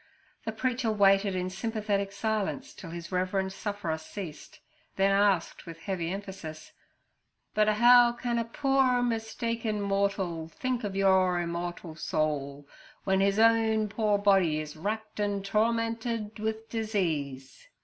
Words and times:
The 0.45 0.51
preacher 0.51 0.91
waited 0.91 1.35
in 1.35 1.51
sympathetic 1.51 2.11
silence 2.11 2.73
till 2.73 2.89
his 2.89 3.11
reverend 3.11 3.53
sufferer 3.53 3.99
ceased, 3.99 4.59
then 4.95 5.11
asked, 5.11 5.67
with 5.67 5.81
heavy 5.81 6.11
emphasis, 6.11 6.71
'But 7.53 7.67
how 7.67 8.13
can 8.13 8.39
a 8.39 8.43
poo 8.45 8.77
er 8.79 8.81
r 8.81 9.03
mistaken 9.03 9.79
mortal 9.79 10.25
l 10.41 10.47
think 10.47 10.83
of 10.83 10.95
your 10.95 11.11
r 11.13 11.39
immortal 11.41 11.91
I 11.91 11.95
soul 11.97 12.65
I, 12.67 12.71
when 13.03 13.21
n 13.21 13.25
his 13.27 13.37
s 13.37 13.45
own 13.45 13.89
poor 13.89 14.13
r 14.13 14.17
body 14.17 14.59
is 14.59 14.75
racked 14.75 15.19
and 15.19 15.45
tormented 15.45 16.33
d 16.33 16.41
with 16.41 16.67
disease?' 16.71 17.67